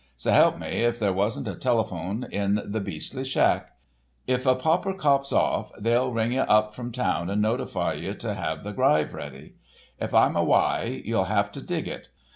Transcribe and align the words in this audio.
S' 0.17 0.23
help 0.33 0.57
me 0.57 0.65
if 0.65 0.97
there 0.97 1.13
wasn't 1.13 1.47
a 1.47 1.53
telephone 1.53 2.25
in 2.31 2.55
that 2.55 2.83
beastly 2.83 3.23
shack. 3.23 3.75
'If 4.25 4.47
a 4.47 4.55
pauper 4.55 4.93
cops 4.95 5.31
off 5.31 5.71
they'll 5.79 6.11
ring 6.11 6.31
you 6.31 6.39
up 6.41 6.73
from 6.73 6.91
town 6.91 7.29
and 7.29 7.39
notify 7.39 7.93
you 7.93 8.15
to 8.15 8.33
have 8.33 8.63
the 8.63 8.73
gryve 8.73 9.13
ready. 9.13 9.57
If 9.99 10.11
I'm 10.15 10.33
awye, 10.35 11.03
you'll 11.05 11.25
have 11.25 11.51
to 11.51 11.61
dig 11.61 11.87
it. 11.87 12.09